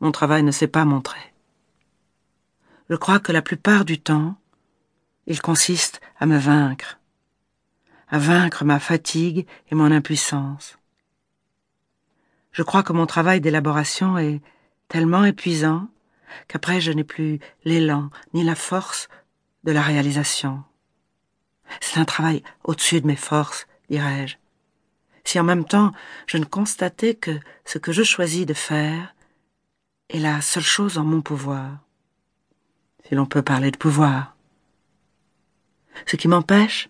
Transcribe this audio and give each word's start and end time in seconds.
Mon 0.00 0.12
travail 0.12 0.42
ne 0.42 0.50
s'est 0.50 0.68
pas 0.68 0.84
montré. 0.84 1.18
Je 2.90 2.96
crois 2.96 3.18
que 3.18 3.32
la 3.32 3.42
plupart 3.42 3.84
du 3.84 3.98
temps, 3.98 4.36
il 5.26 5.40
consiste 5.40 6.00
à 6.18 6.26
me 6.26 6.38
vaincre, 6.38 6.98
à 8.08 8.18
vaincre 8.18 8.64
ma 8.64 8.78
fatigue 8.78 9.46
et 9.70 9.74
mon 9.74 9.90
impuissance. 9.90 10.78
Je 12.52 12.62
crois 12.62 12.82
que 12.82 12.92
mon 12.92 13.06
travail 13.06 13.40
d'élaboration 13.40 14.18
est 14.18 14.40
tellement 14.88 15.24
épuisant 15.24 15.88
qu'après 16.48 16.80
je 16.80 16.92
n'ai 16.92 17.04
plus 17.04 17.40
l'élan 17.64 18.10
ni 18.34 18.44
la 18.44 18.54
force 18.54 19.08
de 19.64 19.72
la 19.72 19.82
réalisation. 19.82 20.62
C'est 21.80 21.98
un 21.98 22.04
travail 22.04 22.42
au-dessus 22.64 23.00
de 23.00 23.06
mes 23.06 23.16
forces, 23.16 23.66
dirais-je. 23.90 24.36
Si 25.26 25.40
en 25.40 25.44
même 25.44 25.64
temps 25.64 25.92
je 26.28 26.38
ne 26.38 26.44
constatais 26.44 27.16
que 27.16 27.40
ce 27.64 27.78
que 27.78 27.90
je 27.90 28.04
choisis 28.04 28.46
de 28.46 28.54
faire 28.54 29.14
est 30.08 30.20
la 30.20 30.40
seule 30.40 30.62
chose 30.62 30.98
en 30.98 31.04
mon 31.04 31.20
pouvoir, 31.20 31.80
si 33.06 33.16
l'on 33.16 33.26
peut 33.26 33.42
parler 33.42 33.72
de 33.72 33.76
pouvoir. 33.76 34.36
Ce 36.06 36.14
qui 36.14 36.28
m'empêche, 36.28 36.88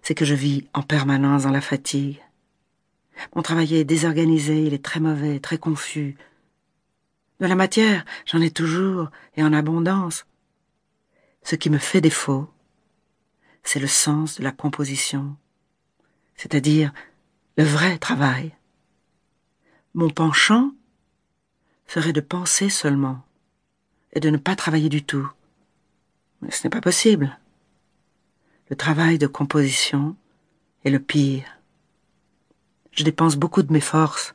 c'est 0.00 0.14
que 0.14 0.24
je 0.24 0.34
vis 0.34 0.66
en 0.72 0.80
permanence 0.80 1.42
dans 1.42 1.50
la 1.50 1.60
fatigue. 1.60 2.22
Mon 3.36 3.42
travail 3.42 3.74
est 3.74 3.84
désorganisé, 3.84 4.64
il 4.64 4.72
est 4.72 4.82
très 4.82 5.00
mauvais, 5.00 5.38
très 5.38 5.58
confus. 5.58 6.16
De 7.40 7.46
la 7.46 7.56
matière, 7.56 8.06
j'en 8.24 8.40
ai 8.40 8.50
toujours 8.50 9.10
et 9.36 9.42
en 9.42 9.52
abondance. 9.52 10.24
Ce 11.42 11.56
qui 11.56 11.68
me 11.68 11.78
fait 11.78 12.00
défaut, 12.00 12.48
c'est 13.64 13.80
le 13.80 13.86
sens 13.86 14.38
de 14.38 14.44
la 14.44 14.52
composition, 14.52 15.36
c'est-à-dire 16.36 16.90
le 17.56 17.64
vrai 17.64 17.98
travail. 17.98 18.52
Mon 19.94 20.10
penchant 20.10 20.72
serait 21.86 22.12
de 22.12 22.20
penser 22.20 22.68
seulement 22.68 23.22
et 24.12 24.20
de 24.20 24.30
ne 24.30 24.38
pas 24.38 24.56
travailler 24.56 24.88
du 24.88 25.04
tout. 25.04 25.30
Mais 26.42 26.50
ce 26.50 26.64
n'est 26.64 26.70
pas 26.70 26.80
possible. 26.80 27.38
Le 28.70 28.76
travail 28.76 29.18
de 29.18 29.26
composition 29.26 30.16
est 30.84 30.90
le 30.90 30.98
pire. 30.98 31.44
Je 32.92 33.04
dépense 33.04 33.36
beaucoup 33.36 33.62
de 33.62 33.72
mes 33.72 33.80
forces 33.80 34.34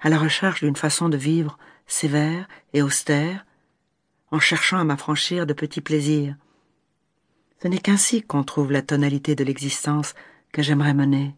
à 0.00 0.08
la 0.08 0.18
recherche 0.18 0.64
d'une 0.64 0.76
façon 0.76 1.08
de 1.08 1.16
vivre 1.16 1.58
sévère 1.86 2.48
et 2.72 2.82
austère, 2.82 3.44
en 4.30 4.40
cherchant 4.40 4.78
à 4.78 4.84
m'affranchir 4.84 5.46
de 5.46 5.52
petits 5.52 5.80
plaisirs. 5.80 6.36
Ce 7.62 7.68
n'est 7.68 7.78
qu'ainsi 7.78 8.22
qu'on 8.22 8.42
trouve 8.42 8.72
la 8.72 8.82
tonalité 8.82 9.34
de 9.36 9.44
l'existence 9.44 10.14
que 10.52 10.62
j'aimerais 10.62 10.94
mener. 10.94 11.34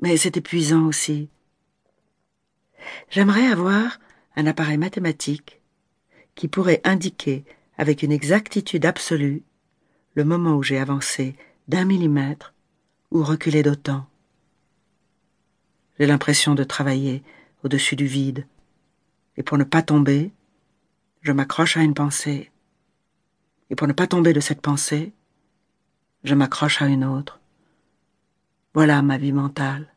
Mais 0.00 0.16
c'est 0.16 0.36
épuisant 0.36 0.86
aussi. 0.86 1.28
J'aimerais 3.10 3.46
avoir 3.46 3.98
un 4.36 4.46
appareil 4.46 4.78
mathématique 4.78 5.60
qui 6.34 6.48
pourrait 6.48 6.80
indiquer 6.84 7.44
avec 7.76 8.02
une 8.02 8.12
exactitude 8.12 8.86
absolue 8.86 9.42
le 10.14 10.24
moment 10.24 10.56
où 10.56 10.62
j'ai 10.62 10.78
avancé 10.78 11.36
d'un 11.66 11.84
millimètre 11.84 12.54
ou 13.10 13.22
reculé 13.22 13.62
d'autant. 13.62 14.06
J'ai 15.98 16.06
l'impression 16.06 16.54
de 16.54 16.64
travailler 16.64 17.22
au-dessus 17.64 17.96
du 17.96 18.06
vide, 18.06 18.46
et 19.36 19.42
pour 19.42 19.58
ne 19.58 19.64
pas 19.64 19.82
tomber, 19.82 20.32
je 21.22 21.32
m'accroche 21.32 21.76
à 21.76 21.82
une 21.82 21.94
pensée 21.94 22.50
et 23.70 23.74
pour 23.74 23.86
ne 23.86 23.92
pas 23.92 24.06
tomber 24.06 24.32
de 24.32 24.40
cette 24.40 24.60
pensée, 24.60 25.12
je 26.24 26.34
m'accroche 26.34 26.80
à 26.82 26.86
une 26.86 27.04
autre. 27.04 27.37
Voilà 28.78 29.02
ma 29.02 29.18
vie 29.18 29.32
mentale. 29.32 29.92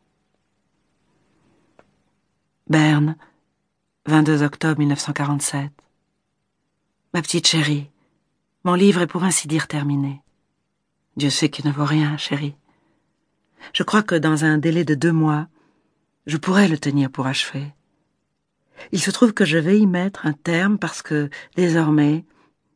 Berne, 2.67 3.15
22 4.07 4.41
octobre 4.41 4.79
1947. 4.79 5.71
Ma 7.13 7.21
petite 7.21 7.45
chérie, 7.45 7.91
mon 8.63 8.73
livre 8.73 9.01
est 9.01 9.05
pour 9.05 9.23
ainsi 9.23 9.47
dire 9.47 9.67
terminé. 9.67 10.23
Dieu 11.15 11.29
sait 11.29 11.49
qu'il 11.49 11.67
ne 11.67 11.71
vaut 11.71 11.85
rien, 11.85 12.17
chérie. 12.17 12.55
Je 13.71 13.83
crois 13.83 14.01
que 14.01 14.15
dans 14.15 14.45
un 14.45 14.57
délai 14.57 14.83
de 14.83 14.95
deux 14.95 15.13
mois, 15.13 15.47
je 16.25 16.37
pourrais 16.37 16.67
le 16.67 16.79
tenir 16.79 17.11
pour 17.11 17.27
achevé. 17.27 17.75
Il 18.91 18.99
se 18.99 19.11
trouve 19.11 19.35
que 19.35 19.45
je 19.45 19.59
vais 19.59 19.77
y 19.77 19.85
mettre 19.85 20.25
un 20.25 20.33
terme 20.33 20.79
parce 20.79 21.03
que, 21.03 21.29
désormais, 21.55 22.25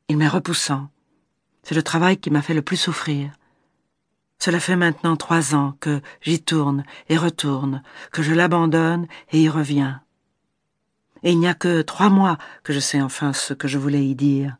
il 0.07 0.17
m'est 0.17 0.27
repoussant. 0.27 0.87
C'est 1.63 1.73
le 1.73 1.81
travail 1.81 2.17
qui 2.17 2.29
m'a 2.29 2.43
fait 2.43 2.53
le 2.53 2.61
plus 2.61 2.77
souffrir. 2.77 3.31
Cela 4.39 4.59
fait 4.59 4.75
maintenant 4.75 5.15
trois 5.15 5.55
ans 5.55 5.75
que 5.79 6.01
j'y 6.21 6.41
tourne 6.41 6.83
et 7.09 7.17
retourne, 7.17 7.81
que 8.11 8.21
je 8.21 8.33
l'abandonne 8.33 9.07
et 9.31 9.41
y 9.41 9.49
reviens. 9.49 10.01
Et 11.23 11.31
il 11.31 11.39
n'y 11.39 11.47
a 11.47 11.55
que 11.55 11.81
trois 11.81 12.09
mois 12.09 12.37
que 12.63 12.73
je 12.73 12.79
sais 12.79 13.01
enfin 13.01 13.33
ce 13.33 13.53
que 13.53 13.67
je 13.67 13.77
voulais 13.77 14.05
y 14.05 14.15
dire. 14.15 14.57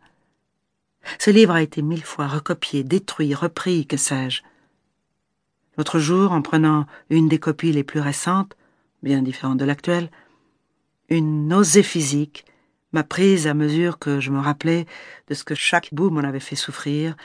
Ce 1.20 1.30
livre 1.30 1.54
a 1.54 1.62
été 1.62 1.82
mille 1.82 2.04
fois 2.04 2.28
recopié, 2.28 2.84
détruit, 2.84 3.36
repris, 3.36 3.86
que 3.86 3.98
sais-je. 3.98 4.42
L'autre 5.78 6.00
jour, 6.00 6.32
en 6.32 6.42
prenant 6.42 6.88
une 7.10 7.28
des 7.28 7.40
copies 7.40 7.72
les 7.72 7.84
plus 7.84 8.00
récentes, 8.00 8.56
bien 9.04 9.22
différente 9.22 9.58
de 9.58 9.66
l'actuelle, 9.66 10.10
une 11.10 11.48
nausée 11.48 11.84
physique 11.84 12.46
m'a 12.92 13.04
prise 13.04 13.46
à 13.46 13.54
mesure 13.54 14.00
que 14.00 14.20
je 14.20 14.32
me 14.32 14.40
rappelais 14.40 14.86
de 15.28 15.34
ce 15.34 15.44
que 15.44 15.54
chaque 15.54 15.94
bout 15.94 16.10
m'en 16.10 16.22
avait 16.22 16.40
fait 16.40 16.56
souffrir 16.56 17.16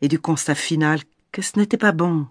et 0.00 0.08
du 0.08 0.18
constat 0.18 0.54
final 0.54 1.00
que 1.32 1.42
ce 1.42 1.58
n'était 1.58 1.76
pas 1.76 1.92
bon. 1.92 2.26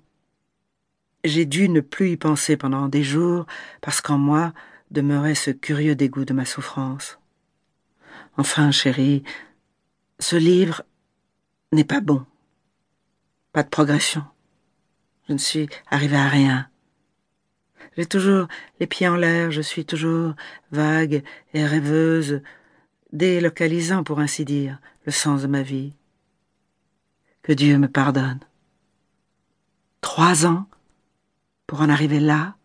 J'ai 1.24 1.46
dû 1.46 1.70
ne 1.70 1.82
plus 1.82 2.12
y 2.12 2.18
penser 2.18 2.58
pendant 2.58 2.88
des 2.88 3.04
jours 3.04 3.46
parce 3.82 4.02
qu'en 4.02 4.18
moi 4.18 4.54
demeurait 4.92 5.36
ce 5.36 5.52
curieux 5.52 5.96
dégoût 5.96 6.26
de 6.26 6.34
ma 6.34 6.46
souffrance. 6.46 7.20
Enfin, 8.38 8.72
chérie, 8.72 9.24
ce 10.20 10.36
livre 10.36 10.84
n'est 11.72 11.84
pas 11.84 12.02
bon. 12.02 12.26
Pas 13.52 13.64
de 13.64 13.70
progression. 13.70 14.24
Je 15.28 15.34
ne 15.34 15.38
suis 15.38 15.68
arrivée 15.90 16.18
à 16.18 16.30
rien. 16.30 16.70
J'ai 17.98 18.06
toujours 18.06 18.48
les 18.80 18.88
pieds 18.88 19.08
en 19.08 19.16
l'air, 19.16 19.52
je 19.52 19.62
suis 19.62 19.86
toujours 19.86 20.36
vague 20.72 21.24
et 21.54 21.66
rêveuse 21.66 22.42
délocalisant, 23.12 24.04
pour 24.04 24.20
ainsi 24.20 24.46
dire, 24.46 24.80
le 25.06 25.12
sens 25.12 25.42
de 25.42 25.48
ma 25.48 25.64
vie. 25.64 25.94
Que 27.42 27.54
Dieu 27.54 27.78
me 27.78 27.88
pardonne. 27.88 28.40
Trois 30.02 30.46
ans 30.46 30.68
pour 31.66 31.82
en 31.82 31.90
arriver 31.90 32.20
là 32.20 32.56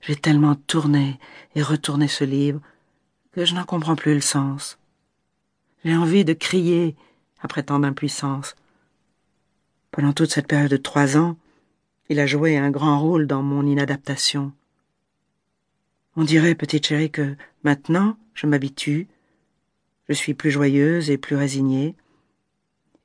J'ai 0.00 0.16
tellement 0.16 0.54
tourné 0.54 1.18
et 1.54 1.62
retourné 1.62 2.08
ce 2.08 2.24
livre 2.24 2.60
que 3.32 3.44
je 3.44 3.54
n'en 3.54 3.64
comprends 3.64 3.96
plus 3.96 4.14
le 4.14 4.20
sens. 4.20 4.78
J'ai 5.84 5.96
envie 5.96 6.24
de 6.24 6.32
crier 6.32 6.96
après 7.40 7.62
tant 7.62 7.78
d'impuissance. 7.80 8.54
Pendant 9.90 10.12
toute 10.12 10.30
cette 10.30 10.46
période 10.46 10.70
de 10.70 10.76
trois 10.76 11.16
ans, 11.16 11.36
il 12.08 12.20
a 12.20 12.26
joué 12.26 12.56
un 12.56 12.70
grand 12.70 13.00
rôle 13.00 13.26
dans 13.26 13.42
mon 13.42 13.66
inadaptation. 13.66 14.52
On 16.16 16.24
dirait, 16.24 16.54
petite 16.54 16.86
chérie, 16.86 17.10
que 17.10 17.36
maintenant 17.62 18.16
je 18.34 18.46
m'habitue, 18.46 19.08
je 20.08 20.14
suis 20.14 20.34
plus 20.34 20.50
joyeuse 20.50 21.10
et 21.10 21.18
plus 21.18 21.36
résignée, 21.36 21.94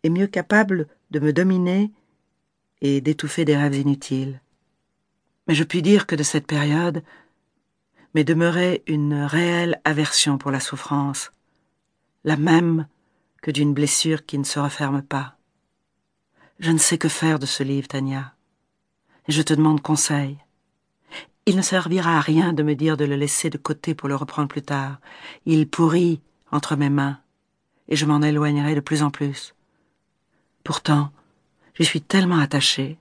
et 0.04 0.10
mieux 0.10 0.28
capable 0.28 0.88
de 1.12 1.20
me 1.20 1.32
dominer 1.32 1.92
et 2.86 3.02
d'étouffer 3.02 3.46
des 3.46 3.58
rêves 3.58 3.76
inutiles. 3.76 4.42
Mais 5.48 5.56
je 5.56 5.64
puis 5.64 5.82
dire 5.82 6.06
que 6.06 6.16
de 6.16 6.22
cette 6.22 6.46
période 6.46 7.04
m'est 8.14 8.24
demeurée 8.24 8.84
une 8.86 9.24
réelle 9.24 9.82
aversion 9.84 10.38
pour 10.38 10.52
la 10.52 10.60
souffrance, 10.60 11.32
la 12.24 12.38
même 12.38 12.88
que 13.42 13.50
d'une 13.50 13.74
blessure 13.74 14.26
qui 14.26 14.38
ne 14.38 14.44
se 14.44 14.60
referme 14.60 15.02
pas. 15.02 15.36
Je 16.60 16.72
ne 16.72 16.78
sais 16.78 16.98
que 16.98 17.10
faire 17.10 17.40
de 17.40 17.48
ce 17.48 17.64
livre, 17.64 17.88
Tania, 17.88 18.34
et 19.28 19.32
je 19.32 19.42
te 19.42 19.54
demande 19.54 19.82
conseil. 19.82 20.38
Il 21.48 21.56
ne 21.56 21.62
servira 21.62 22.18
à 22.18 22.22
rien 22.22 22.54
de 22.54 22.64
me 22.64 22.76
dire 22.76 22.98
de 22.98 23.06
le 23.06 23.16
laisser 23.16 23.50
de 23.50 23.58
côté 23.58 23.96
pour 23.96 24.10
le 24.10 24.16
reprendre 24.16 24.48
plus 24.48 24.62
tard. 24.62 25.00
Il 25.46 25.68
pourrit 25.68 26.22
entre 26.52 26.76
mes 26.76 26.90
mains, 26.90 27.20
et 27.88 27.96
je 27.96 28.06
m'en 28.06 28.22
éloignerai 28.22 28.76
de 28.76 28.80
plus 28.80 29.04
en 29.04 29.10
plus. 29.12 29.56
Pourtant, 30.64 31.12
je 31.76 31.84
suis 31.84 32.02
tellement 32.02 32.40
attachée 32.40 32.98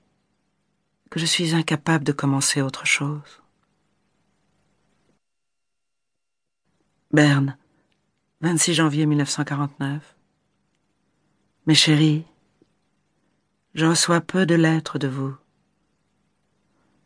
que 1.09 1.19
je 1.19 1.25
suis 1.25 1.55
incapable 1.55 2.03
de 2.03 2.11
commencer 2.11 2.61
autre 2.61 2.85
chose. 2.85 3.41
Berne, 7.11 7.57
26 8.41 8.73
janvier 8.73 9.05
1949. 9.05 10.15
Mes 11.67 11.75
chéris, 11.75 12.25
je 13.73 13.85
reçois 13.85 14.19
peu 14.19 14.45
de 14.45 14.55
lettres 14.55 14.99
de 14.99 15.07
vous. 15.07 15.35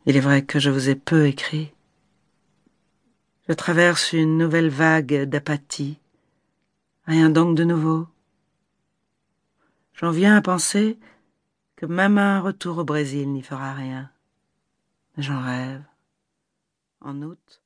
Il 0.06 0.16
est 0.16 0.20
vrai 0.20 0.44
que 0.44 0.58
je 0.58 0.70
vous 0.70 0.88
ai 0.88 0.96
peu 0.96 1.26
écrit. 1.26 1.72
Je 3.48 3.52
traverse 3.52 4.12
une 4.12 4.38
nouvelle 4.38 4.70
vague 4.70 5.24
d'apathie. 5.24 5.98
Rien 7.06 7.30
donc 7.30 7.56
de 7.56 7.64
nouveau. 7.64 8.08
J'en 9.94 10.10
viens 10.10 10.36
à 10.36 10.42
penser 10.42 10.98
que 11.80 11.86
même 11.86 12.18
retour 12.42 12.76
au 12.76 12.84
Brésil 12.84 13.32
n'y 13.32 13.40
fera 13.40 13.72
rien. 13.72 14.10
J'en 15.16 15.42
rêve. 15.42 15.82
En 17.00 17.22
août, 17.22 17.59